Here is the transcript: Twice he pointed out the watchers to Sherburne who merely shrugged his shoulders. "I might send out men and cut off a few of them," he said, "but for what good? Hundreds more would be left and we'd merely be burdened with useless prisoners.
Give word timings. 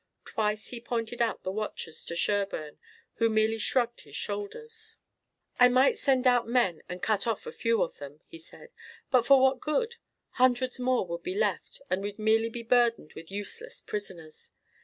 Twice 0.25 0.69
he 0.69 0.81
pointed 0.81 1.21
out 1.21 1.43
the 1.43 1.51
watchers 1.51 2.03
to 2.05 2.15
Sherburne 2.15 2.79
who 3.17 3.29
merely 3.29 3.59
shrugged 3.59 4.01
his 4.01 4.15
shoulders. 4.15 4.97
"I 5.59 5.69
might 5.69 5.95
send 5.95 6.25
out 6.25 6.47
men 6.47 6.81
and 6.89 7.03
cut 7.03 7.27
off 7.27 7.45
a 7.45 7.51
few 7.51 7.83
of 7.83 7.99
them," 7.99 8.19
he 8.25 8.39
said, 8.39 8.71
"but 9.11 9.27
for 9.27 9.39
what 9.39 9.59
good? 9.61 9.97
Hundreds 10.31 10.79
more 10.79 11.05
would 11.05 11.21
be 11.21 11.35
left 11.35 11.83
and 11.87 12.01
we'd 12.01 12.17
merely 12.17 12.49
be 12.49 12.63
burdened 12.63 13.13
with 13.13 13.29
useless 13.29 13.79
prisoners. 13.79 14.49